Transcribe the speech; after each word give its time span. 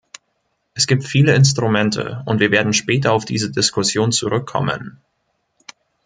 Es 0.73 0.87
gibt 0.87 1.03
viele 1.03 1.35
Instrumente, 1.35 2.23
und 2.25 2.39
wir 2.39 2.49
werden 2.49 2.73
später 2.73 3.13
auf 3.13 3.23
diese 3.23 3.51
Diskussion 3.51 4.11
zurückkommen. 4.11 4.99